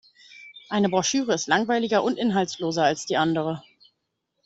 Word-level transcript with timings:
Eine 0.69 0.89
Broschüre 0.89 1.35
ist 1.35 1.45
langweiliger 1.45 2.01
und 2.01 2.17
inhaltsloser 2.17 2.83
als 2.83 3.05
die 3.05 3.17
andere. 3.17 3.61